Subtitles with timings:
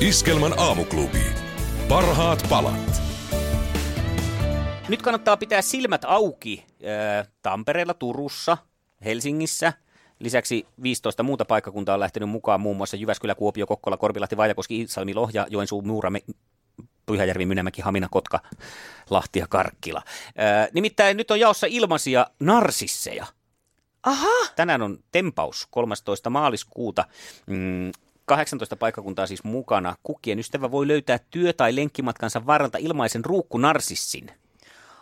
[0.00, 1.22] Iskelmän aamuklubi.
[1.88, 3.02] Parhaat palat.
[4.88, 6.64] Nyt kannattaa pitää silmät auki
[7.20, 8.58] äh, Tampereella, Turussa,
[9.04, 9.72] Helsingissä.
[10.18, 15.14] Lisäksi 15 muuta paikkakuntaa on lähtenyt mukaan, muun muassa Jyväskylä, Kuopio, Kokkola, Korpilahti, Vaajakoski, Iisalmi,
[15.14, 16.22] Lohja, Joensuu, Muura, Me-
[17.06, 18.40] Pyhäjärvi, Mynämäki, Hamina, Kotka,
[19.10, 20.02] Lahti ja Karkkila.
[20.28, 23.26] Äh, nimittäin nyt on jaossa ilmaisia narsisseja.
[24.02, 24.26] Aha,
[24.56, 26.30] Tänään on tempaus 13.
[26.30, 27.04] maaliskuuta.
[27.46, 27.92] Mm,
[28.28, 29.94] 18 paikkakuntaa siis mukana.
[30.02, 34.30] Kukkien ystävä voi löytää työ- tai lenkkimatkansa varrelta ilmaisen ruukkunarsissin,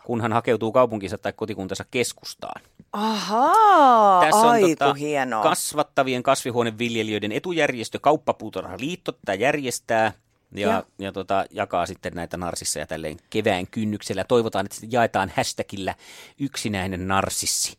[0.05, 2.63] kun hän hakeutuu kaupunkinsa tai kotikuntansa keskustaan.
[2.93, 5.43] ahaa, Tässä on aiku tota, hienoa.
[5.43, 10.13] kasvattavien kasvihuoneviljelijöiden etujärjestö Kauppapuutarhaliitto tätä järjestää
[10.55, 10.85] ja, Ja.
[10.99, 11.13] ja.
[11.13, 14.25] tota, jakaa sitten näitä narsisseja tälleen kevään kynnyksellä.
[14.25, 15.95] Toivotaan, että jaetaan hashtagillä
[16.41, 17.79] yksinäinen narsissi.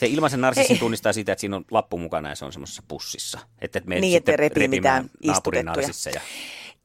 [0.00, 0.80] Se ilmaisen narsissin Hei.
[0.80, 3.38] tunnistaa sitä, että siinä on lappu mukana ja se on semmoisessa pussissa.
[3.60, 5.62] Että et Niin, ettei repii mitään naapurin istutettuja.
[5.86, 6.20] narsisseja.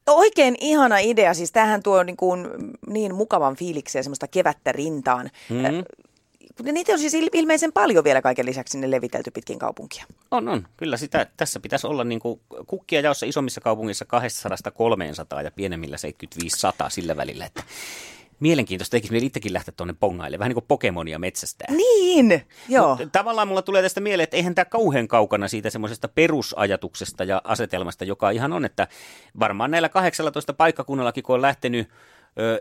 [0.06, 2.46] Oikein ihana idea, siis tämähän tuo niin, kuin,
[2.86, 5.30] niin mukavan fiiliksen ja semmoista kevättä rintaan.
[5.50, 5.64] Mhm.
[5.74, 6.72] Mm.
[6.72, 10.04] Niitä on siis il- ilmeisen paljon vielä kaiken lisäksi sinne levitelty pitkin kaupunkia.
[10.30, 10.66] On, on.
[10.76, 14.04] Kyllä sitä, tässä pitäisi olla niin kuin kukkia jaossa isommissa kaupungissa
[15.40, 17.62] 200-300 ja pienemmillä 75-100 sillä välillä, että
[18.40, 21.74] mielenkiintoista tekisi mieli itsekin lähteä tuonne pongaille, vähän niin kuin Pokemonia metsästää.
[21.76, 22.96] Niin, joo.
[22.96, 27.42] Mut Tavallaan mulla tulee tästä mieleen, että eihän tämä kauhean kaukana siitä semmoisesta perusajatuksesta ja
[27.44, 28.88] asetelmasta, joka ihan on, että
[29.40, 31.88] varmaan näillä 18 paikkakunnallakin, kun on lähtenyt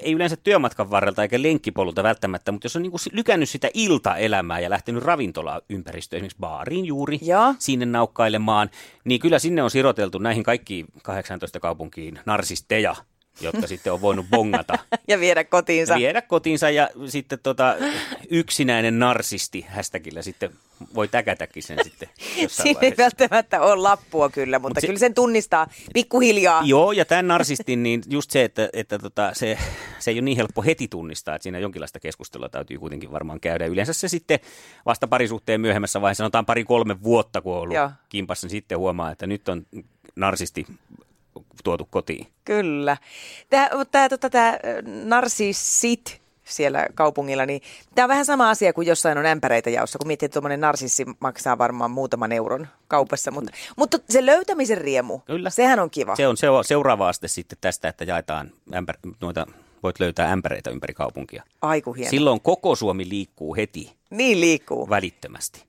[0.02, 4.60] ei yleensä työmatkan varrelta eikä lenkkipolulta välttämättä, mutta jos on niinku si- lykännyt sitä iltaelämää
[4.60, 7.56] ja lähtenyt ravintola-ympäristöön, esimerkiksi baariin juuri, Joo.
[7.60, 8.70] sinne naukkailemaan,
[9.04, 12.96] niin kyllä sinne on siroteltu näihin kaikkiin 18 kaupunkiin narsisteja,
[13.42, 15.96] jotka sitten on voinut bongata Ja viedä kotiinsa.
[15.96, 17.76] viedä kotiinsa ja sitten tota,
[18.30, 20.50] yksinäinen narsisti hashtagillä sitten
[20.96, 22.10] voi täkätäkin sen sitten
[22.48, 26.62] Siinä ei välttämättä ole lappua kyllä, mutta Mut se- kyllä sen tunnistaa pikkuhiljaa.
[26.66, 29.58] Joo, ja tämän narsistin, niin just se, että, että tota, se,
[30.00, 33.66] se ei ole niin helppo heti tunnistaa, että siinä jonkinlaista keskustelua täytyy kuitenkin varmaan käydä.
[33.66, 34.40] Yleensä se sitten
[34.86, 37.92] vasta parisuhteen myöhemmässä vaiheessa, sanotaan pari-kolme vuotta, kun on ollut Joo.
[38.10, 39.66] kimpassa, niin sitten huomaa, että nyt on
[40.16, 40.66] narsisti
[41.64, 42.28] tuotu kotiin.
[42.46, 42.98] Kyllä.
[43.50, 44.60] Tämä, tämä, tota, tämä
[45.04, 47.62] narsissit siellä kaupungilla, niin
[47.96, 51.06] tämä on vähän sama asia kuin jossain on ämpäreitä jaossa, kun miettii, että tuommoinen narsissi
[51.20, 55.50] maksaa varmaan muutaman euron kaupassa, mutta, mutta se löytämisen riemu, Kyllä.
[55.50, 56.16] sehän on kiva.
[56.16, 59.48] Se on se seuraava aste sitten tästä, että jaetaan ämpär, noita,
[59.84, 61.44] voit löytää ämpäreitä ympäri kaupunkia.
[61.62, 62.10] Aiku hieno.
[62.10, 64.90] Silloin koko Suomi liikkuu heti Niin liikkuu.
[64.90, 65.64] välittömästi.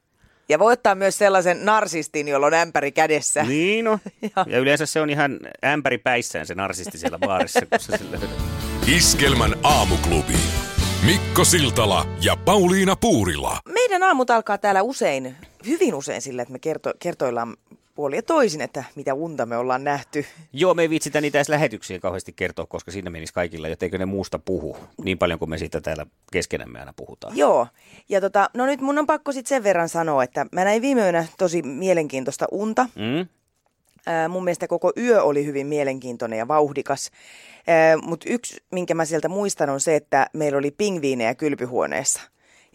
[0.49, 3.43] Ja voi ottaa myös sellaisen narsistin, jolla on ämpäri kädessä.
[3.43, 3.99] Niin on.
[4.37, 4.45] Joo.
[4.47, 8.31] Ja yleensä se on ihan ämpäri päissään se narsisti siellä baarissa, kun se sen löydät.
[8.97, 10.37] Iskelmän aamuklubi.
[11.07, 13.61] Mikko Siltala ja Pauliina Puurila.
[13.69, 15.37] Meidän aamut alkaa täällä usein,
[15.67, 17.57] hyvin usein sillä, että me kerto, kertoillaan
[17.97, 20.27] puoli ja toisin, että mitä unta me ollaan nähty.
[20.53, 24.07] Joo, me ei viitsitä niitä edes lähetyksiä kauheasti kertoa, koska siinä menisi kaikilla, joteikö ne
[24.07, 27.37] muusta puhu niin paljon kuin me siitä täällä keskenämme aina puhutaan.
[27.37, 27.67] Joo,
[28.09, 31.01] ja tota, no nyt mun on pakko sitten sen verran sanoa, että mä näin viime
[31.01, 32.89] yönä tosi mielenkiintoista unta.
[32.95, 33.29] Mm?
[34.07, 37.11] Ää, mun mielestä koko yö oli hyvin mielenkiintoinen ja vauhdikas.
[37.67, 42.21] Ää, Mutta yksi, minkä mä sieltä muistan, on se, että meillä oli pingviinejä kylpyhuoneessa.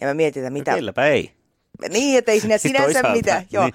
[0.02, 0.72] Ja mä mietin, että mitä...
[0.72, 1.32] No, kelläpä ei.
[1.90, 3.46] Niin, että ei siinä sinänsä Toisaalta, mitään.
[3.52, 3.64] Joo.
[3.64, 3.74] niin.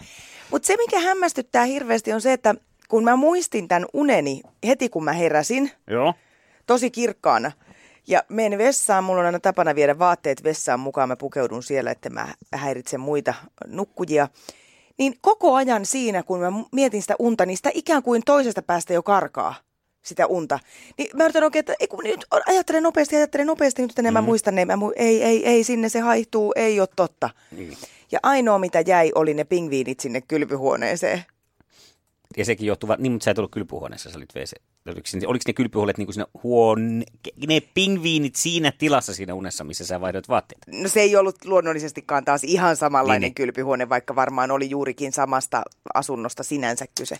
[0.50, 2.54] Mutta se, mikä hämmästyttää hirveästi, on se, että
[2.88, 6.14] kun mä muistin tämän uneni heti, kun mä heräsin, Joo.
[6.66, 7.52] tosi kirkkaana,
[8.08, 12.10] ja menen vessaan, mulla on aina tapana viedä vaatteet vessaan mukaan, mä pukeudun siellä, että
[12.10, 13.34] mä häiritsen muita
[13.66, 14.28] nukkujia.
[14.98, 18.92] Niin koko ajan siinä, kun mä mietin sitä unta, niin sitä ikään kuin toisesta päästä
[18.92, 19.54] jo karkaa
[20.06, 20.58] sitä unta.
[20.98, 24.26] Niin mä yritän oikein, että ei, kun nyt ajattelen nopeasti, ajattelen nopeasti, nyt enemmän mm.
[24.26, 24.64] muistan ne.
[24.64, 27.30] Mä mu- ei, ei, ei, sinne se haihtuu, ei ole totta.
[27.50, 27.76] Niin.
[28.12, 31.24] Ja ainoa, mitä jäi, oli ne pingviinit sinne kylpyhuoneeseen.
[32.36, 34.52] Ja sekin johtuu, niin mutta sä et ollut kylpyhuoneessa, sä olit WC.
[35.26, 37.04] Oliko, ne kylpyhuoneet niin kuin siinä huone,
[37.48, 40.62] ne pingviinit siinä tilassa siinä unessa, missä sä vaihdoit vaatteet?
[40.66, 43.34] No se ei ollut luonnollisestikaan taas ihan samanlainen niin, niin.
[43.34, 45.62] kylpyhuone, vaikka varmaan oli juurikin samasta
[45.94, 47.16] asunnosta sinänsä kyse.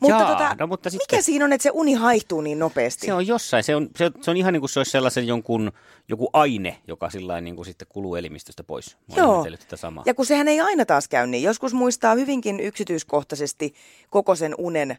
[0.00, 3.06] Mutta, Jaa, tota, no mutta sitten- mikä siinä on, että se uni haihtuu niin nopeasti?
[3.06, 3.64] Se on jossain.
[3.64, 5.72] Se on, se, se on ihan niin kuin se olisi sellaisen jonkun,
[6.08, 8.96] joku aine, joka sillä niin kuin sitten kuluu elimistöstä pois.
[9.08, 9.46] Mä Joo.
[9.58, 10.04] tätä samaa.
[10.06, 11.42] Ja kun sehän ei aina taas käy niin.
[11.42, 13.74] Joskus muistaa hyvinkin yksityiskohtaisesti
[14.10, 14.98] koko sen unen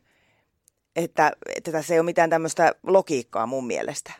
[0.98, 4.12] että, että tässä ei ole mitään tämmöistä logiikkaa mun mielestä.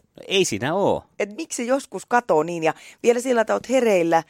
[0.00, 1.02] No, ei siinä ole.
[1.18, 4.22] Et miksi joskus katoo niin ja vielä sillä, että oot hereillä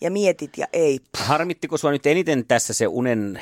[0.00, 1.00] ja mietit ja ei.
[1.18, 3.40] Harmittiko sua nyt eniten tässä se unen,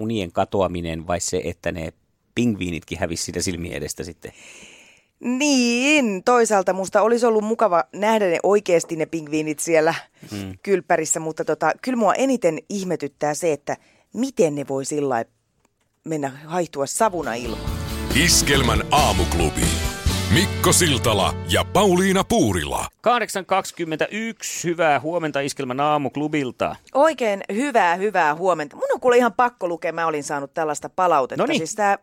[0.00, 1.92] unien katoaminen vai se, että ne
[2.34, 4.32] pingviinitkin hävisi siitä silmien edestä sitten?
[5.20, 9.94] Niin, toisaalta musta olisi ollut mukava nähdä ne oikeasti ne pingviinit siellä
[10.30, 10.58] hmm.
[10.62, 13.76] kylppärissä, mutta tota, kyllä mua eniten ihmetyttää se, että
[14.14, 15.24] miten ne voi sillä
[16.04, 17.72] mennä haihtua savuna ilmaan.
[18.24, 19.91] Iskelmän aamuklubi.
[20.34, 22.86] Mikko Siltala ja Pauliina Puurila.
[23.08, 23.14] 8.21,
[24.64, 26.76] hyvää huomenta Iskelmän aamuklubilta.
[26.94, 28.76] Oikein hyvää, hyvää huomenta.
[28.76, 31.42] Mun on kuule ihan pakko lukea, mä olin saanut tällaista palautetta.
[31.42, 31.58] Noniin.
[31.58, 31.98] Siis tää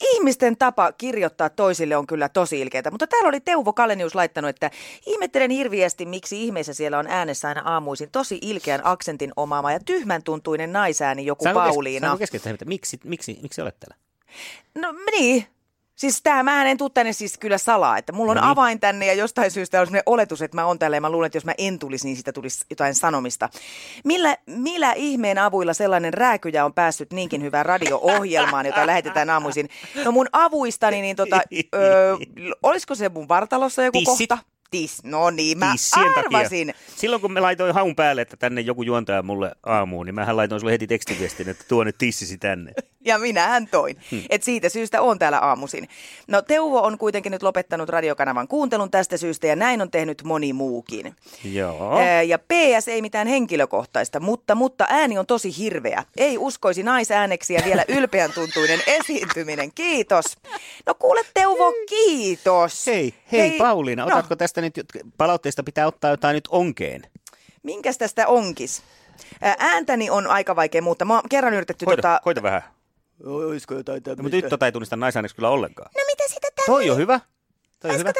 [0.00, 2.90] ihmisten tapa kirjoittaa toisille on kyllä tosi ilkeätä.
[2.90, 4.70] Mutta täällä oli Teuvo Kalenius laittanut, että
[5.06, 10.22] ihmettelen hirviästi, miksi ihmeessä siellä on äänessä aina aamuisin tosi ilkeän aksentin omaama ja tyhmän
[10.22, 12.06] tuntuinen naisääni joku Saanko kes- Pauliina.
[12.06, 13.96] saanko keskeyttää, miksi, miksi, miksi olet täällä?
[14.78, 15.46] No niin.
[16.00, 18.50] Siis tämä, mä en tuu tänne siis kyllä salaa, että mulla on No niin.
[18.50, 21.26] avain tänne ja jostain syystä on sellainen oletus, että mä oon täällä ja mä luulen,
[21.26, 23.48] että jos mä en tulisi, niin siitä tulisi jotain sanomista.
[24.04, 29.68] Millä, millä ihmeen avuilla sellainen rääkyjä on päässyt niinkin hyvään radio-ohjelmaan, jota lähetetään aamuisin?
[30.04, 31.40] No mun avuistani, niin tota,
[31.74, 32.16] ö,
[32.62, 34.28] olisiko se mun vartalossa joku Tissit.
[34.28, 34.49] kohta?
[34.70, 36.66] Tis, no niin, mä Tissien arvasin.
[36.66, 36.82] takia.
[36.96, 40.60] Silloin kun me laitoin haun päälle, että tänne joku juontaja mulle aamuun, niin mähän laitoin
[40.60, 42.72] sulle heti tekstiviestin, että tuo nyt tissisi tänne.
[43.04, 43.96] Ja minähän toin.
[44.10, 44.22] Hmm.
[44.30, 45.88] Et siitä syystä on täällä aamusin.
[46.28, 50.52] No Teuvo on kuitenkin nyt lopettanut radiokanavan kuuntelun tästä syystä ja näin on tehnyt moni
[50.52, 51.14] muukin.
[51.44, 51.98] Joo.
[51.98, 56.04] Ää, Ja PS ei mitään henkilökohtaista, mutta, mutta ääni on tosi hirveä.
[56.16, 59.72] Ei uskoisi naisääneksi ja vielä ylpeän tuntuinen esiintyminen.
[59.74, 60.24] Kiitos.
[60.86, 62.86] No kuule Teuvo, kiitos.
[62.86, 67.02] Hei, hei, hei Pauliina, no, otatko tästä nyt, jot- palautteista pitää ottaa jotain nyt onkeen?
[67.62, 68.82] Minkäs tästä onkis?
[69.40, 71.06] Ää, Ääntäni on aika vaikea muuttaa.
[71.06, 72.20] Mä oon kerran yritetty Koita, tota...
[72.24, 72.62] koita vähän.
[73.24, 75.90] Olisiko jotain No, mutta nyt tota ei tunnista naisääneksi kyllä ollenkaan.
[75.96, 77.20] No mitä sitä Toi on hyvä.
[77.80, 78.12] Toi on Olisiko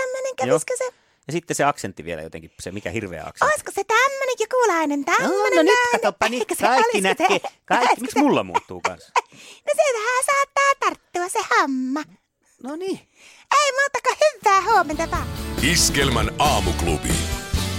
[0.47, 0.49] Joo.
[0.49, 0.85] kävisikö se?
[1.27, 3.53] Ja sitten se aksentti vielä jotenkin, se mikä hirveä aksentti.
[3.55, 5.91] Olisiko se tämmönen jokulainen, tämmönen no nyt ääni?
[5.93, 7.41] katoppa, nyt Eikö kaikki näkee.
[7.65, 9.13] Kaikki, miksi se- mulla muuttuu kanssa?
[9.67, 12.03] No se vähän saattaa tarttua se hamma.
[12.63, 12.99] No niin.
[13.61, 15.27] Ei muuta kuin hyvää huomenta vaan.
[15.73, 17.09] Iskelmän aamuklubi.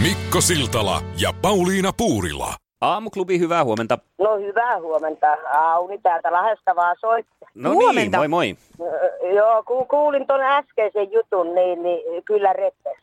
[0.03, 2.53] Mikko Siltala ja Pauliina Puurila.
[2.81, 3.97] Aamuklubi, hyvää huomenta.
[4.19, 5.37] No hyvää huomenta.
[5.53, 7.31] Auni täältä Lahdesta vaan soitti.
[7.55, 8.17] No niin, Huomenta.
[8.17, 8.55] moi moi.
[8.81, 12.97] Öö, Joo, kun kuulin tuon äskeisen jutun, niin, niin kyllä repes.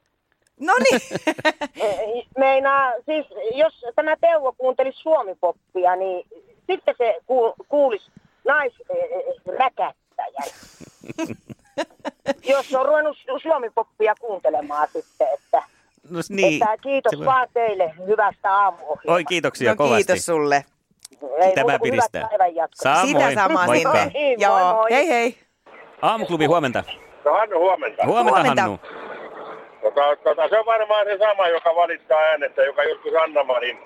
[0.60, 1.00] No niin.
[2.38, 6.26] Meinaa, siis jos tämä Teuvo kuuntelisi suomipoppia, niin
[6.66, 8.10] sitten se ku, kuulisi
[8.46, 10.48] naisräkättäjän.
[12.54, 15.62] jos on ruvennut su- suomipoppia kuuntelemaan sitten, että,
[16.10, 16.62] No niin.
[16.62, 19.12] että kiitos Se voi- vaan teille hyvästä aamuohjelmasta.
[19.12, 19.96] Oi kiitoksia no kovasti.
[20.04, 20.64] kiitos sulle.
[21.42, 22.28] Ei Tämä piristää.
[22.28, 22.94] päivän jatkoa.
[22.94, 23.06] Samoin.
[23.08, 23.92] Sitä samaa Moikka.
[23.92, 24.10] sinne.
[24.14, 24.90] Niin, moi Joo, moi.
[24.90, 25.38] hei hei.
[26.02, 26.84] Aamuklubi, huomenta.
[27.24, 28.06] No Hannu, huomenta.
[28.06, 28.62] Huomenta, Huomenta.
[28.62, 28.78] Hannu.
[29.82, 33.78] Tota, tota, se on varmaan se sama, joka valittaa äänestä, joka joskus Anna-Marin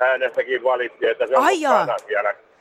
[0.00, 1.86] äänestäkin valitti, että se on Ai jaa.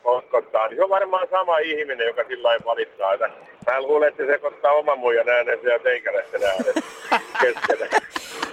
[0.09, 0.67] Koskottaa.
[0.67, 3.13] Niin se on varmaan sama ihminen, joka sillä lailla valittaa.
[3.13, 3.29] Että
[3.67, 6.81] mä luulen, että se sekoittaa oman muijan äänensä ja teikäläisten äänestä
[7.41, 8.01] keskenään.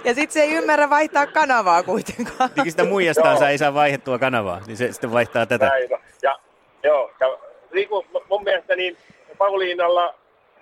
[0.03, 2.49] Ja sit se ei ymmärrä vaihtaa kanavaa kuitenkaan.
[2.55, 5.65] Niin sitä muijastaansa ei saa vaihdettua kanavaa, niin se sitten vaihtaa tätä.
[5.65, 5.89] Näin.
[6.21, 6.39] Ja,
[6.83, 7.37] joo, ja
[7.73, 8.97] niin kuin mun mielestä niin
[9.37, 10.15] Pauliinalla,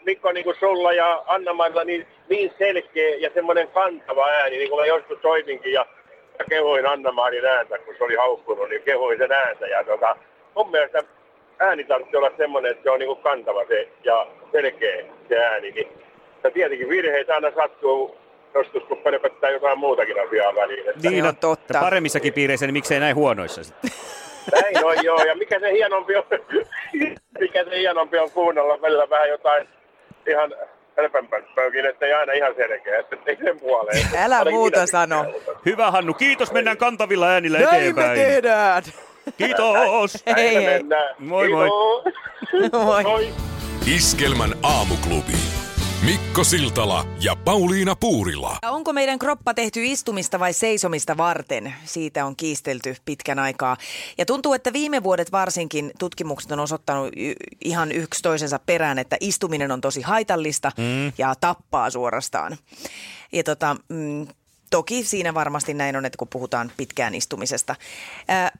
[0.05, 4.81] Mikko niin kuin sulla ja Anna-Marilla niin, niin selkeä ja semmoinen kantava ääni, niin kuin
[4.81, 5.85] mä joskus soitinkin ja,
[6.39, 9.67] ja kehoin Anna-Marin ääntä, kun se oli haukkunut, niin kehoin sen ääntä.
[9.67, 10.15] Ja tota,
[10.55, 11.03] mun mielestä
[11.59, 15.71] ääni tarvitsee olla semmoinen, että se on niin kuin kantava se ja selkeä se ääni.
[15.71, 15.87] Niin,
[16.43, 18.17] ja tietenkin virheitä aina sattuu
[18.53, 20.89] joskus, kun pölpöttää jotain muutakin asiaa väliin.
[20.89, 21.63] Että Niin on totta.
[21.63, 23.91] että Paremmissakin piireissä, niin miksei näin huonoissa sitten.
[24.61, 26.23] Näin on joo, ja mikä se hienompi on,
[27.39, 29.67] mikä se hienompi on kuunnella välillä vähän jotain
[30.27, 30.53] ihan
[30.97, 34.07] hölpänpömpöäkin, että ei aina ihan selkeä, että ei sen puoleen.
[34.17, 35.25] Älä Olen muuta sano.
[35.65, 38.19] Hyvä Hannu, kiitos, mennään kantavilla äänillä Näin me eteenpäin.
[38.19, 38.83] tehdään.
[39.37, 40.23] Kiitos.
[40.35, 40.83] Hei, hei.
[41.19, 41.69] Moi, moi.
[42.71, 43.03] Moi.
[43.03, 43.33] moi.
[43.95, 45.33] Iskelmän aamuklubi.
[46.05, 48.57] Mikko Siltala ja Pauliina Puurila.
[48.65, 51.73] Onko meidän kroppa tehty istumista vai seisomista varten?
[51.85, 53.77] Siitä on kiistelty pitkän aikaa.
[54.17, 57.13] Ja tuntuu, että viime vuodet varsinkin tutkimukset on osoittanut
[57.65, 61.13] ihan yksi toisensa perään, että istuminen on tosi haitallista mm.
[61.17, 62.57] ja tappaa suorastaan.
[63.31, 64.27] Ja tota, mm,
[64.75, 67.75] toki siinä varmasti näin on, että kun puhutaan pitkään istumisesta.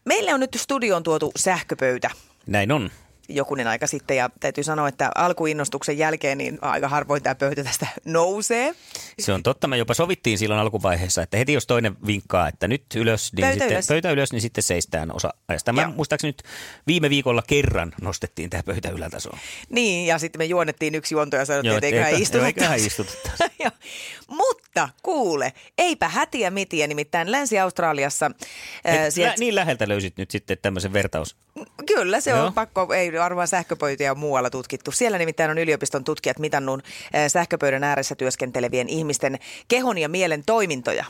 [0.05, 2.09] Meille on nyt studioon tuotu sähköpöytä.
[2.47, 2.91] Näin on.
[3.29, 7.87] Jokunen aika sitten ja täytyy sanoa, että alkuinnostuksen jälkeen niin aika harvoin tämä pöytä tästä
[8.05, 8.75] nousee.
[9.19, 9.67] Se on totta.
[9.67, 13.53] Me jopa sovittiin silloin alkuvaiheessa, että heti jos toinen vinkkaa, että nyt ylös, niin Pöytä
[13.53, 13.87] sitten, ylös.
[13.87, 15.73] pöytä ylös, niin sitten seistään osa ajasta.
[15.73, 15.91] Mä Joo.
[15.91, 16.43] muistaakseni nyt
[16.87, 19.37] viime viikolla kerran nostettiin tämä pöytä ylätasoon.
[19.69, 22.79] Niin, ja sitten me juonnettiin yksi juonto ja sanottiin, Joo, että et eiköhän istuta eiköhän.
[24.27, 28.31] Mutta kuule, eipä hätiä mitiä, nimittäin Länsi-Australiassa.
[28.85, 31.35] Et sieltä- lä- niin läheltä löysit nyt sitten tämmöisen vertaus.
[31.87, 32.45] Kyllä, se Joo.
[32.45, 34.91] on pakko, ei varmaan sähköpöytiä on muualla tutkittu.
[34.91, 36.83] Siellä nimittäin on yliopiston tutkijat mitannut
[37.13, 41.05] ää, sähköpöydän ääressä työskentelevien ihmisten kehon ja mielen toimintoja.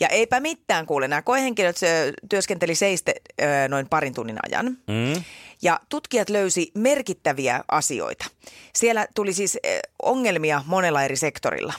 [0.00, 1.76] Ja eipä mitään kuule, nämä koehenkilöt
[2.28, 4.66] työskenteli seiste ö, noin parin tunnin ajan.
[4.66, 5.24] Mm.
[5.62, 8.26] Ja tutkijat löysi merkittäviä asioita.
[8.74, 11.72] Siellä tuli siis eh, ongelmia monella eri sektorilla.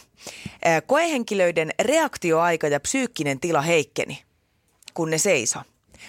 [0.63, 4.23] Eh, Koehenkilöiden reaktioaika ja psyykkinen tila heikkeni,
[4.93, 5.59] kun ne seiso.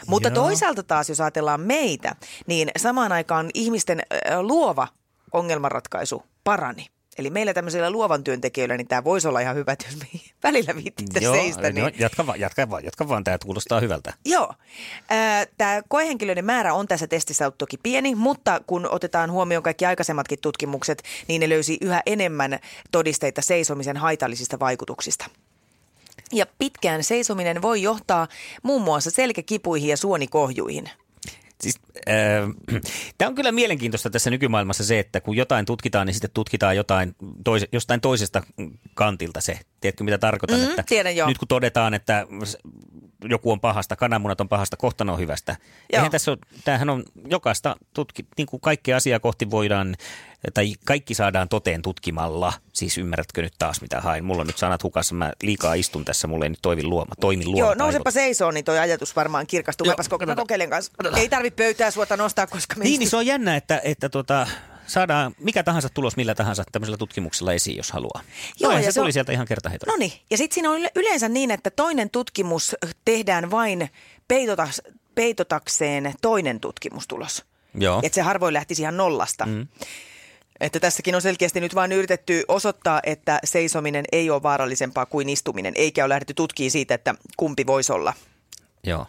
[0.07, 0.35] Mutta Joo.
[0.35, 4.03] toisaalta taas, jos ajatellaan meitä, niin samaan aikaan ihmisten
[4.41, 4.89] luova
[5.33, 6.87] ongelmanratkaisu parani.
[7.19, 10.07] Eli meillä tämmöisillä luovan työntekijöillä, niin tämä voisi olla ihan hyvä, jos me
[10.43, 11.71] välillä viittitte seistä.
[11.71, 11.85] Niin...
[11.85, 14.15] no, jatka, vaan, jatka, vaan, jatka vaan, tämä kuulostaa hyvältä.
[14.25, 14.55] Joo.
[15.59, 20.39] Tämä koehenkilöiden määrä on tässä testissä ollut toki pieni, mutta kun otetaan huomioon kaikki aikaisemmatkin
[20.41, 22.59] tutkimukset, niin ne löysi yhä enemmän
[22.93, 25.25] todisteita seisomisen haitallisista vaikutuksista.
[26.33, 28.29] Ja pitkään seisominen voi johtaa
[28.63, 30.91] muun muassa selkäkipuihin ja suonikohjuihin.
[31.61, 32.83] Siis, äh,
[33.19, 37.15] tämä on kyllä mielenkiintoista tässä nykymaailmassa se, että kun jotain tutkitaan, niin sitten tutkitaan jotain
[37.45, 38.43] toise, jostain toisesta
[38.95, 39.59] kantilta se.
[39.81, 40.61] Tiedätkö mitä tarkoitan?
[40.61, 41.29] Mm, että tiedän, joo.
[41.29, 42.27] Nyt kun todetaan, että
[43.29, 45.57] joku on pahasta, kananmunat on pahasta, kohta ne on hyvästä.
[45.63, 45.99] Joo.
[45.99, 49.97] Eihän tässä ole, tämähän on jokaista tutki, niin kuin kaikkea asiaa kohti voidaan,
[50.55, 52.53] tai kaikki saadaan toteen tutkimalla.
[52.73, 54.25] Siis ymmärrätkö nyt taas mitä hain?
[54.25, 57.45] Mulla on nyt sanat hukassa, mä liikaa istun tässä, mulla ei nyt toimi luoma, toimi
[57.45, 57.59] luoma.
[57.59, 59.87] Joo, nousepa seisoon, niin toi ajatus varmaan kirkastuu.
[59.87, 60.93] Joo, mä kokeilen kanssa.
[61.17, 64.47] Ei tarvi pöytää suota nostaa, koska me Niin, niin se on jännä, että, että tota,
[64.87, 68.23] saadaan mikä tahansa tulos millä tahansa tämmöisellä tutkimuksella esiin, jos haluaa.
[68.61, 69.93] Joo, Joo, ja se, se on- tuli sieltä ihan kertaheitolla.
[69.93, 73.91] No niin, ja sitten siinä on yle- yleensä niin, että toinen tutkimus tehdään vain
[74.29, 74.83] peitotas,
[75.15, 77.45] peitotakseen toinen tutkimustulos.
[77.75, 78.01] Joo.
[78.03, 79.47] Että se harvoin lähtisi ihan nollasta.
[79.47, 79.67] Mm.
[80.61, 85.75] Että tässäkin on selkeästi nyt vain yritetty osoittaa, että seisominen ei ole vaarallisempaa kuin istuminen,
[85.77, 88.15] eikä ole lähdetty tutkimaan siitä, että kumpi voisi olla.
[88.87, 89.07] Joo.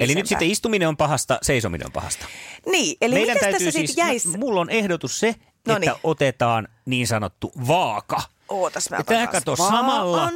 [0.00, 2.26] Eli nyt sitten istuminen on pahasta, seisominen on pahasta.
[2.66, 4.28] Niin, eli Meidän tässä sitten siis, jäisi?
[4.28, 5.34] mä- mulla on ehdotus se,
[5.68, 5.90] Noniin.
[5.90, 8.22] että otetaan niin sanottu vaaka.
[8.48, 9.72] Ootas mä tämä kato vaan.
[9.72, 10.30] samalla,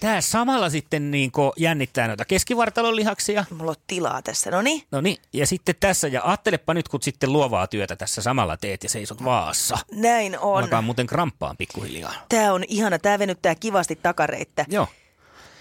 [0.00, 3.44] tämä samalla sitten niin jännittää noita keskivartalon lihaksia.
[3.50, 4.82] Mulla on tilaa tässä, no niin.
[4.90, 8.82] No niin, ja sitten tässä, ja ajattelepa nyt, kun sitten luovaa työtä tässä samalla teet
[8.82, 9.78] ja seisot vaassa.
[9.92, 10.58] Näin on.
[10.62, 12.12] Alkaa muuten kramppaan pikkuhiljaa.
[12.28, 14.64] Tämä on ihana, tämä venyttää kivasti takareittä.
[14.68, 14.88] Joo.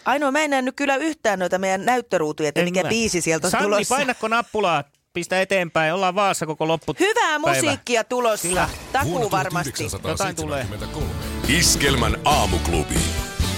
[0.05, 2.89] Ainoa, mä en näe nyt kyllä yhtään noita meidän näyttöruutuja, että En mikä mä.
[2.89, 3.95] biisi sieltä on Sanni, tulossa.
[3.95, 4.83] painakko nappulaa,
[5.13, 6.95] pistä eteenpäin, ollaan vaassa koko loppu.
[6.99, 7.39] Hyvää päivä.
[7.55, 8.47] musiikkia tulossa.
[8.47, 8.69] Kyllä.
[8.91, 9.71] Takuu varmasti.
[9.89, 10.65] 1973.
[11.47, 12.95] Iskelmän aamuklubi.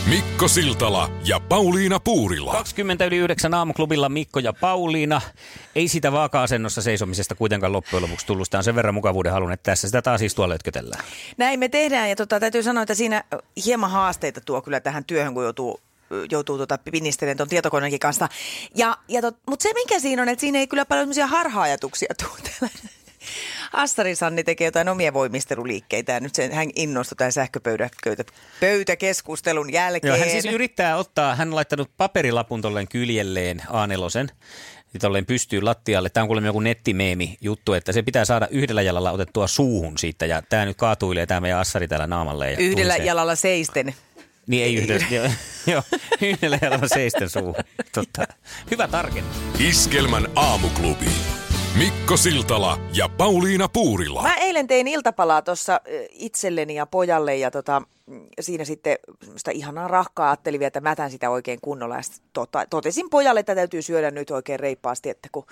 [0.10, 2.52] Mikko Siltala ja Pauliina Puurila.
[2.52, 5.22] 20 yli 9 aamuklubilla Mikko ja Pauliina.
[5.76, 8.48] Ei sitä vaaka-asennossa seisomisesta kuitenkaan loppujen lopuksi tullut.
[8.48, 11.04] Sitä on sen verran mukavuuden halun, että tässä sitä taas istua lötkötellään.
[11.38, 13.24] Näin me tehdään ja tota, täytyy sanoa, että siinä
[13.66, 15.80] hieman haasteita tuo kyllä tähän työhön, kun joutuu
[16.32, 18.30] joutuu tota pinnistelemään tuon tietokoneenkin kanssa.
[18.76, 22.14] Ja, ja tot, mutta se mikä siinä on, että siinä ei kyllä paljon semmoisia harha-ajatuksia
[22.24, 22.32] tule.
[23.74, 30.10] Assari Sanni tekee jotain omia voimisteluliikkeitä ja nyt sen, hän innostui tämän sähköpöytäkeskustelun jälkeen.
[30.10, 34.30] Joo, hän siis yrittää ottaa, hän on laittanut paperilapun tolleen kyljelleen A4,
[34.94, 36.10] ja tolleen pystyy lattialle.
[36.10, 40.26] Tämä on kuulemma joku nettimeemi juttu, että se pitää saada yhdellä jalalla otettua suuhun siitä.
[40.26, 42.52] Ja tämä nyt kaatuilee tämä meidän assari täällä naamalle.
[42.52, 43.08] Ja Yhdellä tulisee.
[43.08, 43.96] jalalla seisten.
[44.48, 45.26] Niin ei yhdellä, joo,
[45.74, 45.84] joo,
[46.22, 47.56] yhdellä jalalla seisten suuhun.
[47.94, 48.28] Totta.
[48.72, 49.38] Hyvä tarkennus.
[49.60, 51.06] Iskelmän aamuklubi.
[51.78, 54.22] Mikko Siltala ja Pauliina Puurila.
[54.22, 57.82] Mä eilen tein iltapalaa tuossa itselleni ja pojalle ja tota,
[58.40, 58.98] siinä sitten
[59.36, 61.96] sitä ihanaa rahkaa ajattelin vielä, että mä tän sitä oikein kunnolla.
[61.96, 65.46] Ja sit tota, totesin pojalle, että täytyy syödä nyt oikein reippaasti, että kun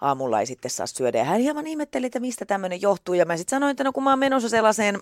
[0.00, 1.18] aamulla ei sitten saa syödä.
[1.18, 3.14] Ja hän hieman ihmetteli, että mistä tämmöinen johtuu.
[3.14, 4.98] Ja mä sitten sanoin, että no kun mä oon menossa sellaiseen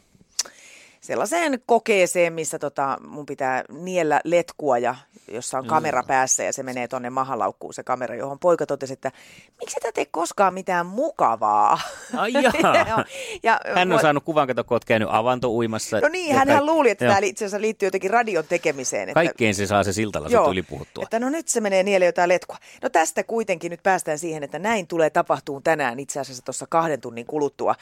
[1.03, 4.95] sellaiseen kokeeseen, missä tota, mun pitää niellä letkua ja
[5.33, 9.13] jossa on kamera päässä ja se menee tonne mahalaukkuun se kamera, johon poika totesi, että
[9.61, 11.81] miksi et tee koskaan mitään mukavaa?
[12.17, 12.33] Ai.
[12.43, 13.05] Joo.
[13.43, 16.01] ja, Hän on mua- saanut kuvan, kato, kun oot käynyt avantouimassa.
[16.01, 19.03] No niin, Ja hän, kaik- hän luuli, että tämä itse asiassa liittyy jotenkin radion tekemiseen.
[19.09, 21.03] Että, Kaikkeen se saa se siltalla sit ylipuhuttua.
[21.05, 22.57] että no nyt se menee nielle jotain letkua.
[22.83, 27.01] No tästä kuitenkin nyt päästään siihen, että näin tulee tapahtuun tänään itse asiassa tuossa kahden
[27.01, 27.75] tunnin kuluttua.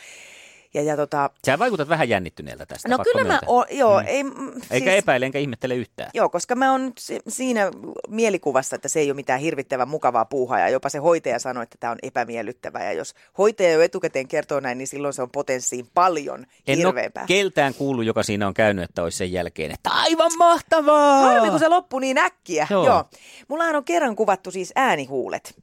[0.74, 2.88] Ja, ja tota, Sä vaikutat vähän jännittyneeltä tästä.
[2.88, 3.48] no kyllä mä myöntää.
[3.48, 4.06] oon, joo, Mm.
[4.08, 6.10] ei, mm, Eikä siis, epäile, enkä ihmettele yhtään.
[6.14, 7.70] Joo, koska mä oon si- siinä
[8.08, 11.76] mielikuvassa, että se ei ole mitään hirvittävän mukavaa puuhaa ja jopa se hoitaja sanoi, että
[11.80, 12.84] tämä on epämiellyttävää.
[12.84, 17.22] Ja jos hoitaja jo etukäteen kertoo näin, niin silloin se on potenssiin paljon En hirveämpää.
[17.22, 21.20] ole keltään kuullut, joka siinä on käynyt, että olisi sen jälkeen, että aivan mahtavaa!
[21.20, 22.66] Harmi, kun se loppui niin äkkiä.
[22.70, 22.86] Joo.
[22.86, 23.04] Joo.
[23.48, 25.54] Mullahan on kerran kuvattu siis äänihuulet,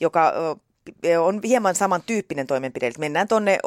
[0.00, 0.32] joka
[1.20, 2.86] on hieman samantyyppinen toimenpide.
[2.86, 3.58] Eli mennään tuonne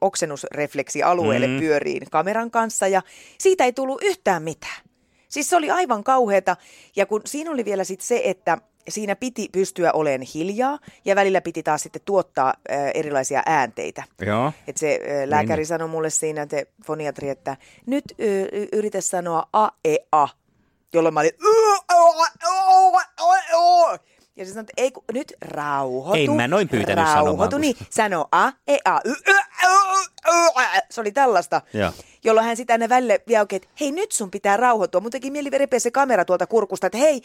[0.00, 1.52] oksennusrefleksialueelle Mm.
[1.52, 1.58] mm.
[1.60, 3.02] pyöriin kameran kanssa ja
[3.38, 4.82] siitä ei tullut yhtään mitään.
[5.28, 6.56] Siis se oli aivan kauheata
[6.96, 11.40] ja kun siinä oli vielä sitten se, että siinä piti pystyä olemaan hiljaa ja välillä
[11.40, 14.02] piti taas sitten tuottaa ö, erilaisia äänteitä.
[14.26, 14.52] Joo.
[14.66, 19.68] Et se ö, lääkäri sanoi mulle siinä, te foniatri, että nyt y- yritä sanoa a,
[19.84, 20.28] e, a,
[20.92, 21.30] jolloin mä olin
[24.36, 26.20] ja se sanoi, että ei, nyt rauhoitu.
[26.32, 29.32] Ei mä noin pyytänyt rauhoitu, niin sano a, e, a, y, ö,
[29.64, 29.68] ö,
[30.28, 30.80] ö, ö.
[30.90, 31.92] Se oli tällaista, Joo.
[32.24, 35.00] jolloin hän sitä aina välillä vielä oikein, että hei nyt sun pitää rauhoittua.
[35.00, 37.22] Mun teki mieli repeä se kamera tuolta kurkusta, että hei,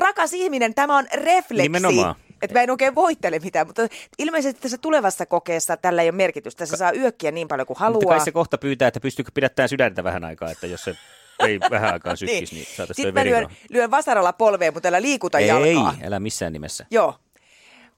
[0.00, 1.62] rakas ihminen, tämä on refleksi.
[1.62, 2.14] Nimenomaan.
[2.42, 3.82] Että mä en oikein voittele mitään, mutta
[4.18, 6.66] ilmeisesti tässä tulevassa kokeessa tällä ei ole merkitystä.
[6.66, 8.16] Se saa yökkiä niin paljon kuin Mutta haluaa.
[8.16, 10.96] kai se kohta pyytää, että pystyykö pidättämään sydäntä vähän aikaa, että jos se
[11.46, 15.02] ei vähän aikaa sykkisi, niin, niin saataisiin Sitten mä lyön, lyön vasaralla polveen, mutta älä
[15.02, 15.94] liikuta Ei, jalkaa.
[16.04, 16.86] älä missään nimessä.
[16.90, 17.14] Joo.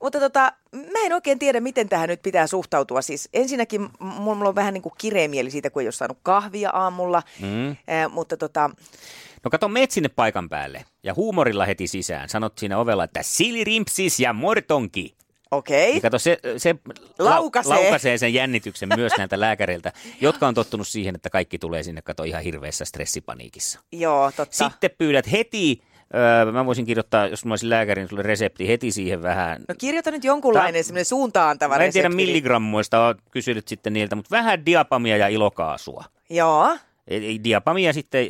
[0.01, 3.01] Mutta tota, mä en oikein tiedä, miten tähän nyt pitää suhtautua.
[3.01, 6.69] Siis ensinnäkin mulla on vähän niin kuin kireä mieli siitä, kun ei ole saanut kahvia
[6.69, 7.23] aamulla.
[7.39, 7.71] Mm.
[7.71, 7.77] Eh,
[8.11, 8.69] mutta tota,
[9.43, 12.29] No kato, meet sinne paikan päälle ja huumorilla heti sisään.
[12.29, 15.15] Sanot siinä ovella, että silirimpsis ja mortonki.
[15.57, 15.95] Okei.
[15.95, 16.75] Ja kato, se, se
[17.19, 17.73] Laukaisee.
[17.75, 22.23] laukaisee sen jännityksen myös näiltä lääkäreiltä, jotka on tottunut siihen, että kaikki tulee sinne kato
[22.23, 23.79] ihan hirveässä stressipaniikissa.
[23.91, 24.69] Joo, totta.
[24.69, 25.81] Sitten pyydät heti,
[26.15, 29.61] öö, mä voisin kirjoittaa, jos mä olisin lääkäri, niin sulle resepti heti siihen vähän.
[29.69, 32.25] No kirjoita nyt jonkunlainen Tää- semmoinen suuntaantava Mä en tiedä resepti.
[32.25, 36.03] milligrammoista, oot kysynyt sitten niiltä, mutta vähän diapamia ja ilokaasua.
[36.29, 36.77] Joo.
[37.07, 38.27] Ei diapamia sitten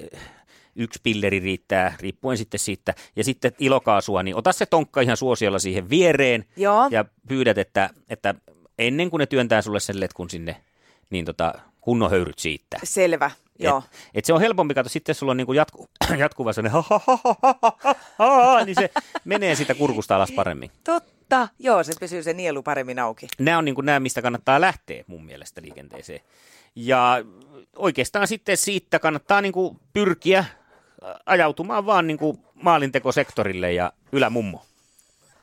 [0.75, 2.94] yksi pilleri riittää, riippuen sitten siitä.
[3.15, 6.88] Ja sitten ilokaasua, niin ota se tonkka ihan suosiolla siihen viereen Joo.
[6.91, 8.36] ja pyydät, että, että
[8.79, 10.62] ennen kuin ne työntää sulle sen letkun sinne,
[11.10, 12.77] niin tota, kunnon höyryt siitä.
[12.84, 13.32] Selvä.
[13.60, 13.77] Joo.
[13.77, 13.84] Et,
[14.15, 17.00] et se on helpompi, kato, sitten jos sulla on niinku jatku, jatkuva sellainen ha, ha,
[17.08, 18.89] ha, ha, ha, ha, ha, niin se
[19.25, 20.72] menee siitä kurkusta alas paremmin.
[20.84, 21.48] Totta.
[21.60, 23.27] Joo, se pysyy se nielu paremmin auki.
[23.39, 26.20] Nämä on niin kuin nämä, mistä kannattaa lähteä mun mielestä liikenteeseen.
[26.75, 27.24] Ja
[27.75, 30.45] oikeastaan sitten siitä kannattaa niin kuin pyrkiä
[31.26, 34.62] ajautumaan vaan niin kuin maalintekosektorille ja ylämummo.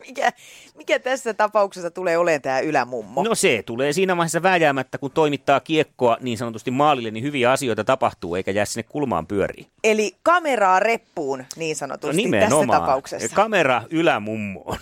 [0.09, 0.33] Mikä,
[0.75, 3.22] mikä tässä tapauksessa tulee olemaan tämä ylämummo?
[3.22, 7.85] No se tulee siinä vaiheessa vääjäämättä, kun toimittaa kiekkoa niin sanotusti maalille, niin hyviä asioita
[7.85, 9.66] tapahtuu, eikä jää sinne kulmaan pyöriin.
[9.85, 13.37] Eli kameraa reppuun niin No sanotusti tässä tapauksessa.
[13.37, 14.79] Kamera ylämummoon.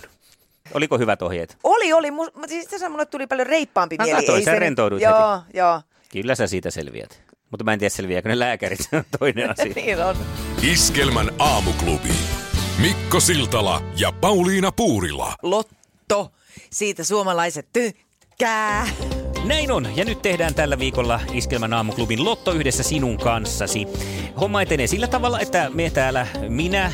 [0.73, 1.57] Oliko hyvät ohjeet?
[1.63, 2.09] Oli, oli.
[2.09, 4.17] Mu- mutta siis tässä mulle tuli paljon reippaampi Mä mieli.
[4.17, 5.81] katsoin, Ei sä se nyt- rentouduit Joo, joo.
[6.11, 7.21] Kyllä sä siitä selviät.
[7.51, 9.73] Mutta mä en tiedä selviääkö ne lääkärit, se on toinen asia.
[9.75, 10.15] niin on.
[10.63, 12.09] Iskelmän aamuklubi.
[12.81, 15.35] Mikko Siltala ja Pauliina Puurila.
[15.41, 16.31] Lotto.
[16.71, 18.87] Siitä suomalaiset tykkää.
[19.45, 23.87] Näin on, ja nyt tehdään tällä viikolla Iskelmän aamuklubin Lotto yhdessä sinun kanssasi.
[24.41, 26.93] Homma etenee sillä tavalla, että me täällä, minä,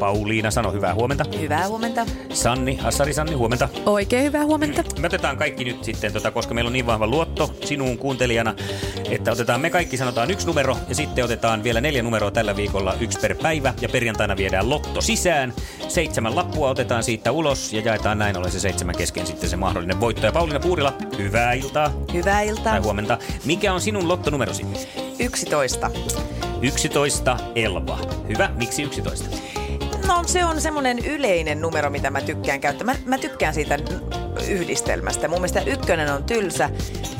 [0.00, 1.24] Pauliina, sano hyvää huomenta.
[1.40, 2.06] Hyvää huomenta.
[2.32, 3.68] Sanni, Assari Sanni, huomenta.
[3.86, 4.84] Oikein hyvää huomenta.
[4.98, 8.54] Me otetaan kaikki nyt sitten, tota, koska meillä on niin vahva luotto sinuun kuuntelijana,
[9.10, 12.94] että otetaan me kaikki sanotaan yksi numero ja sitten otetaan vielä neljä numeroa tällä viikolla,
[13.00, 15.52] yksi per päivä ja perjantaina viedään lotto sisään.
[15.88, 20.00] Seitsemän lappua otetaan siitä ulos ja jaetaan näin ollen se seitsemän kesken sitten se mahdollinen
[20.00, 20.26] voitto.
[20.26, 22.64] Ja Pauliina Puurila, hyvää iltaa Hyvää iltaa.
[22.64, 23.18] tai huomenta.
[23.44, 24.66] Mikä on sinun lottonumerosi?
[25.18, 25.90] 11.
[26.62, 27.98] 11 Elva.
[28.28, 29.28] Hyvä, miksi 11?
[30.06, 32.84] No se on semmoinen yleinen numero, mitä mä tykkään käyttää.
[32.84, 33.78] Mä, mä tykkään siitä
[34.48, 35.28] yhdistelmästä.
[35.28, 36.70] Mun mielestä ykkönen on tylsä.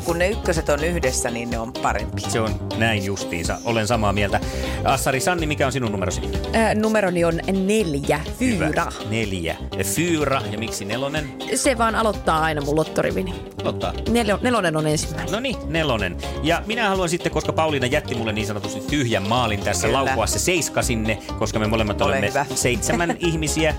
[0.04, 2.20] Kun ne ykköset on yhdessä, niin ne on parempi.
[2.20, 3.58] Se on näin justiinsa.
[3.64, 4.40] Olen samaa mieltä.
[4.86, 6.20] Assari Sanni, mikä on sinun numerosi?
[6.52, 8.66] Ää, numeroni on neljä, fyra.
[8.68, 8.86] Hyvä.
[9.10, 9.56] Neljä.
[9.84, 10.42] Fyra.
[10.52, 11.32] Ja miksi nelonen?
[11.54, 13.34] Se vaan aloittaa aina mun lottorivini.
[13.64, 13.92] Ottaa.
[13.92, 15.32] Nel- nelonen on ensimmäinen.
[15.32, 16.16] No niin, nelonen.
[16.42, 20.04] Ja minä haluan sitten, koska Pauliina jätti mulle niin sanotusti tyhjän maalin tässä, Kyllä.
[20.04, 22.46] laukua se seiska sinne, koska me molemmat Ole olemme hyvä.
[22.54, 23.74] seitsemän ihmisiä.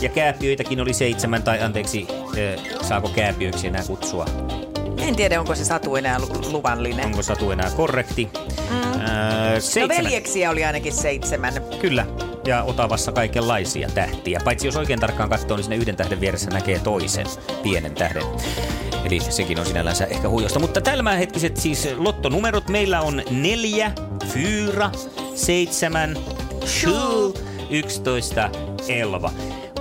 [0.00, 4.26] Ja kääpiöitäkin oli seitsemän, tai anteeksi, äh, saako kääpiöiksi enää kutsua?
[5.00, 7.04] En tiedä, onko se Satu enää lu- luvallinen.
[7.06, 8.28] Onko Satu enää korrekti?
[8.70, 8.76] Mm.
[9.00, 9.00] Äh,
[9.82, 11.54] No veljeksiä oli ainakin seitsemän.
[11.80, 12.06] Kyllä,
[12.46, 14.40] ja Otavassa kaikenlaisia tähtiä.
[14.44, 17.26] Paitsi jos oikein tarkkaan katsoo, niin sinne yhden tähden vieressä näkee toisen
[17.62, 18.22] pienen tähden.
[19.04, 20.58] Eli sekin on sinällänsä ehkä huijosta.
[20.58, 23.92] Mutta tämänhetkiset siis lottonumerot meillä on neljä,
[24.32, 24.90] fyra,
[25.34, 26.16] seitsemän,
[26.64, 27.34] sju,
[27.70, 28.50] 11,
[28.88, 29.32] elva.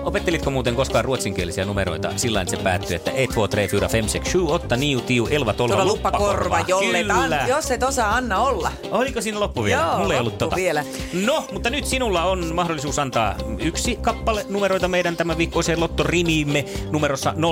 [0.04, 4.20] Opettelitko muuten koskaan ruotsinkielisiä numeroita sillä että se päättyy, että 1, 2, 3, 4, 5,
[4.20, 6.60] 6, 7, 8, 9, 10, 11, 12, Tuolla luppakorva.
[6.68, 8.72] jolle an, jos et osaa, anna olla.
[8.92, 9.82] Oliko siinä loppu vielä?
[9.82, 10.56] Joo, Mulla ei ollut tota.
[10.56, 10.86] vielä.
[11.14, 17.34] No, mutta nyt sinulla on mahdollisuus antaa yksi kappale numeroita meidän tämän viikkoiseen lottorimiimme numerossa
[17.38, 17.44] 020366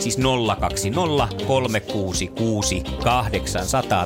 [0.00, 2.82] Siis 020366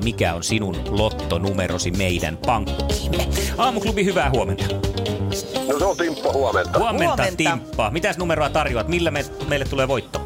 [0.05, 3.29] Mikä on sinun lottonumerosi meidän pankkiimme?
[3.59, 4.65] Aamuklubi, hyvää huomenta.
[5.73, 6.79] No se on Timppa huomenta.
[6.79, 7.37] Huomenta, Huomenta.
[7.37, 7.91] Timppa.
[7.91, 8.89] Mitäs numeroa tarjoat?
[8.89, 10.21] Millä me, meille tulee voitto?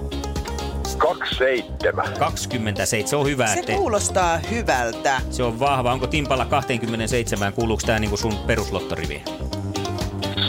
[0.98, 2.06] 27.
[2.18, 3.46] 27, se on hyvä.
[3.46, 5.20] Se ettei- kuulostaa hyvältä.
[5.30, 5.92] Se on vahva.
[5.92, 7.52] Onko Timpalla 27?
[7.52, 9.22] Kuuluuko tämä niinku sun peruslottoriviin?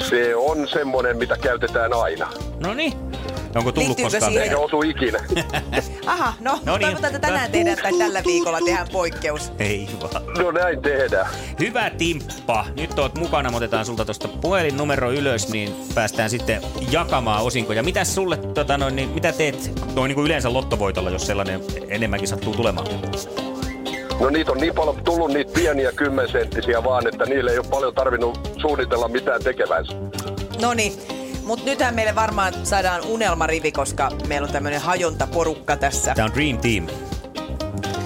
[0.09, 2.27] Se on semmonen, mitä käytetään aina.
[2.59, 2.93] No niin.
[3.55, 4.31] Onko tullut Liittyykö koskaan?
[4.31, 5.19] siihen- Eikä osu ikinä.
[6.05, 6.81] Aha, no, No niin.
[6.81, 9.51] toivotaan, että tänään tehdään tai tällä viikolla tehdään poikkeus.
[9.59, 10.25] Ei vaan.
[10.37, 11.27] No näin tehdään.
[11.59, 12.65] Hyvä Timppa.
[12.75, 13.51] Nyt oot mukana.
[13.57, 17.83] Otetaan sulta tuosta puhelinnumero ylös, niin päästään sitten jakamaan osinkoja.
[17.83, 22.27] Mitä sulle, tota noin, niin, mitä teet noin niin kuin yleensä lottovoitolla, jos sellainen enemmänkin
[22.27, 22.87] sattuu tulemaan?
[24.19, 27.95] No niitä on niin paljon tullut niitä pieniä kymmensenttisiä vaan, että niille ei ole paljon
[27.95, 29.93] tarvinnut suunnitella mitään tekevänsä.
[30.61, 30.93] No niin,
[31.49, 36.13] mutta nythän meille varmaan saadaan unelmarivi, koska meillä on tämmöinen hajontaporukka tässä.
[36.15, 36.87] Tämä on Dream Team.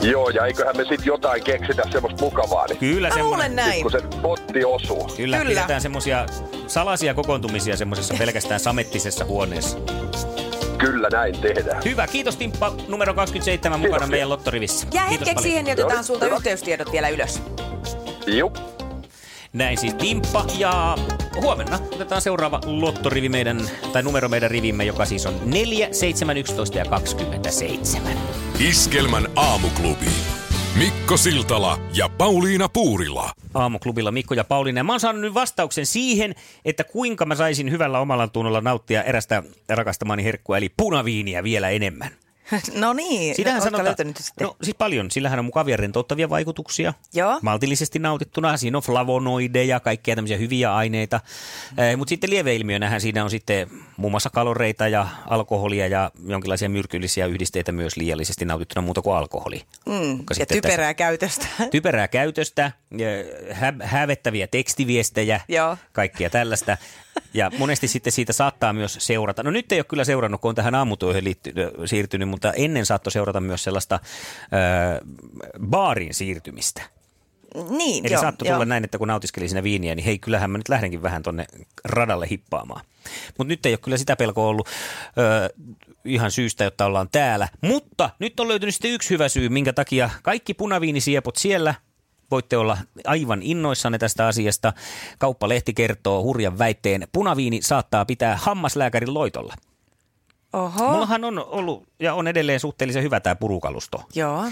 [0.01, 3.51] Joo, ja eiköhän me sitten jotain keksitä semmoista mukavaa, niin Kyllä Mä semmoinen.
[3.51, 3.81] luulen näin.
[3.81, 5.11] kun se potti osuu.
[5.17, 5.49] Kyllä, Kyllä.
[5.49, 6.25] pidetään semmoisia
[6.67, 9.77] salaisia kokoontumisia semmoisessa pelkästään samettisessa huoneessa.
[10.77, 11.83] Kyllä näin tehdään.
[11.85, 12.73] Hyvä, kiitos Timppa.
[12.87, 14.09] Numero 27 mukana Kiitos.
[14.09, 14.87] meidän lottorivissä.
[14.93, 15.43] Ja Kiitos hetkeksi paljon.
[15.43, 17.41] siihen niin otetaan Joo, sulta yhteystiedot vielä ylös.
[18.27, 18.55] Jup.
[19.53, 20.97] Näin siis Timppa ja
[21.41, 26.77] huomenna otetaan seuraava lottorivi meidän, tai numero meidän rivimme, joka siis on 4, 7, 11
[26.77, 28.17] ja 27.
[28.59, 30.05] Iskelmän aamuklubi.
[30.77, 33.31] Mikko Siltala ja Pauliina Puurila.
[33.53, 34.79] Aamuklubilla Mikko ja Pauliina.
[34.79, 36.35] Ja mä oon saanut nyt vastauksen siihen,
[36.65, 42.22] että kuinka mä saisin hyvällä omalla tunnolla nauttia erästä rakastamani herkkua, eli punaviiniä vielä enemmän.
[42.75, 44.47] no niin, Sitähän ootko sanotaan, löytänyt sitten?
[44.47, 45.11] no siis paljon.
[45.11, 46.93] Sillähän on mukavia rentouttavia vaikutuksia.
[47.13, 47.39] Joo.
[47.41, 48.57] Maltillisesti nautittuna.
[48.57, 51.19] Siinä on flavonoideja, kaikkia tämmöisiä hyviä aineita.
[51.77, 57.25] Eh, Mutta sitten lieveilmiönähän siinä on sitten muun muassa kaloreita ja alkoholia ja jonkinlaisia myrkyllisiä
[57.25, 59.61] yhdisteitä myös liiallisesti nautittuna muuta kuin alkoholi.
[59.85, 61.47] Mm, ja typerää käytöstä.
[61.71, 62.71] typerää käytöstä,
[63.51, 65.77] hä- hävettäviä tekstiviestejä, Joo.
[65.93, 66.77] kaikkia tällaista.
[67.33, 69.43] Ja monesti sitten siitä saattaa myös seurata.
[69.43, 71.53] No nyt ei ole kyllä seurannut, kun on tähän aamutyöhön liitty-
[71.85, 73.99] siirtynyt, mutta ennen saattoi seurata myös sellaista
[74.43, 75.05] ö,
[75.65, 76.81] baarin siirtymistä.
[77.69, 78.55] niin, Eli joo, saattoi joo.
[78.55, 81.45] tulla näin, että kun nautiskeli siinä viiniä, niin hei, kyllähän mä nyt lähdenkin vähän tonne
[81.85, 82.85] radalle hippaamaan.
[83.37, 84.67] Mutta nyt ei ole kyllä sitä pelkoa ollut
[85.17, 85.49] ö,
[86.05, 87.47] ihan syystä, jotta ollaan täällä.
[87.61, 91.75] Mutta nyt on löytynyt sitten yksi hyvä syy, minkä takia kaikki punaviinisiepot siellä
[92.33, 94.73] voitte olla aivan innoissanne tästä asiasta.
[95.19, 99.53] Kauppalehti kertoo hurjan väitteen, punaviini saattaa pitää hammaslääkärin loitolla.
[100.53, 104.03] Oho, Mullahan on ollut ja on edelleen suhteellisen hyvä tämä purukalusto.
[104.15, 104.43] joo.
[104.45, 104.49] Ö,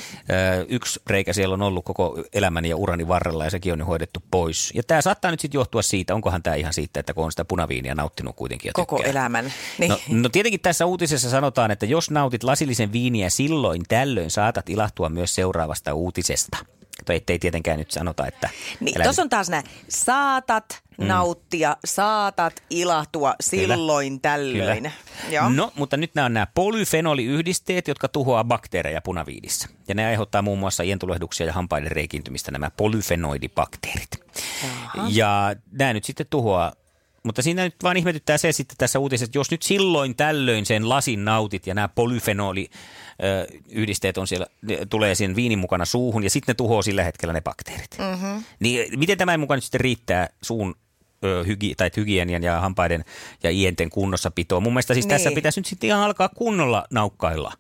[0.70, 4.20] yksi reikä siellä on ollut koko elämäni ja urani varrella ja sekin on jo hoidettu
[4.32, 4.72] pois.
[4.76, 7.46] Ja tämä saattaa nyt sitten johtua siitä, onkohan tämä ihan siitä, että kun on sitä
[7.46, 9.12] punaviinia nauttinut kuitenkin ja Koko tykkää.
[9.12, 9.54] elämän.
[9.80, 9.90] Niin.
[9.90, 15.10] No, no tietenkin tässä uutisessa sanotaan, että jos nautit lasillisen viiniä silloin tällöin saatat ilahtua
[15.10, 16.58] myös seuraavasta uutisesta.
[17.06, 18.50] Tai ettei tietenkään nyt sanota, että...
[18.80, 19.64] Niin, tuossa on taas näin.
[19.90, 24.84] Saatat nauttia, saatat ilahtua silloin tällöin.
[24.84, 24.92] Kyllä.
[25.30, 25.50] Joo.
[25.50, 29.70] No, mutta nyt nämä on nämä polyfenoliyhdisteet, jotka tuhoaa bakteereja punaviinissä.
[29.88, 34.12] Ja ne aiheuttaa muun muassa ientulehduksia ja hampaiden reikiintymistä, nämä polyfenoidibakteerit.
[35.10, 36.74] Ja nämä nyt sitten tuhoaa
[37.24, 40.90] mutta siinä nyt vaan ihmetyttää se sitten tässä uutisessa, että jos nyt silloin tällöin sen
[40.90, 44.48] lasin nautit ja nämä polyfenoliyhdisteet on siellä,
[44.90, 47.98] tulee sen viinin mukana suuhun ja sitten ne tuhoaa sillä hetkellä ne bakteerit.
[47.98, 48.44] Mm-hmm.
[48.60, 50.76] Niin miten tämä mukaan nyt sitten riittää suun
[51.26, 53.06] ö, hygi, tai hygienian ja hampaiden
[53.44, 54.64] ja ienten kunnossapitoon?
[54.64, 55.10] Mun mielestä siis niin.
[55.10, 57.54] tässä pitäisi nyt sitten ihan alkaa kunnolla naukkailla.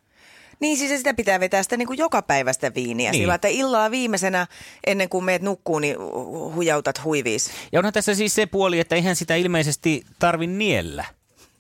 [0.62, 3.12] Niin siis sitä pitää vetää sitä niin kuin joka päivästä viiniä.
[3.12, 3.22] Niin.
[3.22, 4.48] Sillä että illalla viimeisenä
[4.88, 7.52] ennen kuin meet nukkuu, niin hu- hujautat huiviis.
[7.72, 11.06] Ja onhan tässä siis se puoli, että eihän sitä ilmeisesti tarvi niellä.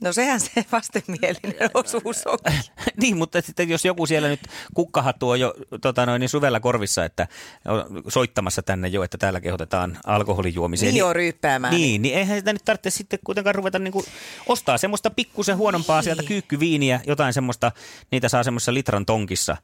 [0.01, 2.37] No sehän se vastenmielinen osuus on.
[3.01, 4.39] niin, mutta sitten jos joku siellä nyt
[4.73, 7.27] kukkahattu on jo tota noin, niin suvella korvissa, että
[7.67, 10.93] on soittamassa tänne jo, että täällä kehotetaan alkoholijuomiseen.
[10.93, 11.73] Niin joo, ryyppäämään.
[11.73, 14.05] Niin, niin eihän sitä nyt tarvitse sitten kuitenkaan ruveta niin kuin
[14.47, 16.03] ostaa semmoista pikkusen huonompaa Niin.
[16.03, 17.71] sieltä kyykkyviiniä, jotain semmoista,
[18.11, 19.57] niitä saa semmoisessa litran tonkissa.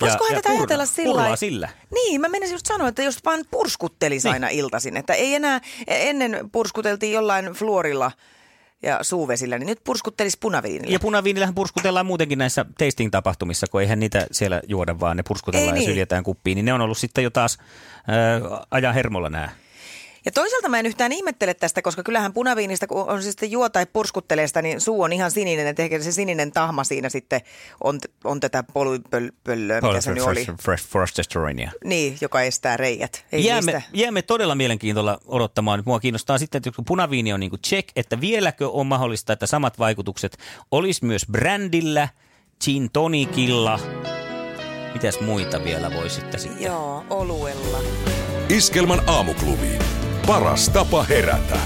[0.00, 1.68] Voisikohan tätä ajatella sillä sillä.
[1.94, 4.32] Niin, mä menisin just sanoa, että jos vaan purskuttelisi Niin.
[4.32, 4.96] aina iltaisin.
[4.96, 8.12] Että ei enää, ennen purskuteltiin jollain fluorilla
[8.82, 10.92] ja suuvesillä, niin nyt purskuttelisi punaviinillä.
[10.92, 15.80] Ja punaviinillähän purskutellaan muutenkin näissä tasting-tapahtumissa, kun eihän niitä siellä juoda, vaan ne purskutellaan Ei
[15.80, 15.90] ja niin.
[15.90, 16.56] syljetään kuppiin.
[16.56, 19.48] Niin ne on ollut sitten jo taas äh, ajan hermolla nämä.
[20.26, 23.68] Ja toisaalta mä en yhtään ihmettele tästä, koska kyllähän punaviinistä, kun on se sitten juo
[23.68, 27.40] tai purskuttelee sitä, niin suu on ihan sininen, että ehkä se sininen tahma siinä sitten
[27.84, 30.46] on, on tätä polypöllöä, mikä se nyt oli.
[30.62, 31.70] Fresh Forestesterinia.
[31.84, 33.24] Niin, joka estää reijät.
[33.32, 33.90] Ei Jäämme, niistä.
[33.92, 35.82] jäämme todella mielenkiintoilla odottamaan.
[35.86, 39.46] Mua kiinnostaa sitten, että kun punaviini on niin kuin check, että vieläkö on mahdollista, että
[39.46, 40.38] samat vaikutukset
[40.70, 42.08] olisi myös brändillä,
[42.64, 43.80] gin tonicilla.
[44.92, 46.62] Mitäs muita vielä voi sitten sitten?
[46.62, 47.78] Joo, oluella.
[48.48, 49.78] Iskelmän aamuklubi.
[50.26, 51.58] Paras tapa herätä.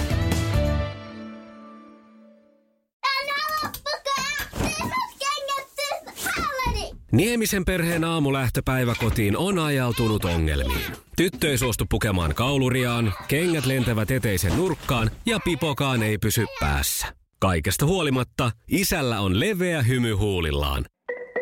[7.12, 10.92] Niemisen perheen aamulähtöpäivä kotiin on ajautunut ongelmiin.
[11.16, 17.06] Tyttö ei suostu pukemaan kauluriaan, kengät lentävät eteisen nurkkaan ja pipokaan ei pysy päässä.
[17.38, 20.84] Kaikesta huolimatta, isällä on leveä hymy huulillaan.